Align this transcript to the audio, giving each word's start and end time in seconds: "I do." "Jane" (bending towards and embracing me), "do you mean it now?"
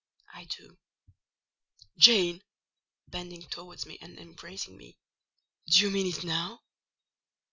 "I 0.33 0.45
do." 0.45 0.79
"Jane" 1.95 2.41
(bending 3.07 3.43
towards 3.43 3.85
and 3.85 4.17
embracing 4.17 4.75
me), 4.75 4.97
"do 5.67 5.79
you 5.79 5.91
mean 5.91 6.07
it 6.07 6.23
now?" 6.23 6.63